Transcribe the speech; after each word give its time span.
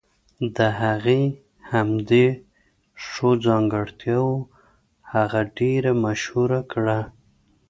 د 0.55 0.57
هغې 0.81 1.21
همدې 1.71 2.27
ښو 3.05 3.29
ځانګرتياوو 3.45 4.49
هغه 5.13 5.41
ډېره 5.57 5.91
مشهوره 6.05 6.61
کړه. 6.71 6.99